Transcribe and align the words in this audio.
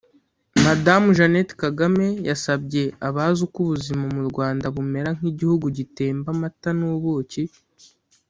Madamu 0.65 1.07
Jeannatte 1.17 1.53
Kagame 1.63 2.07
yasabye 2.29 2.83
abazi 3.07 3.39
uko 3.47 3.57
ubuzima 3.65 4.05
mu 4.15 4.21
Rwanda 4.29 4.65
bumera 4.75 5.09
nk’igihugu 5.17 5.65
gitemba 5.77 6.27
amata 6.35 6.69
n’ubuki 6.79 7.43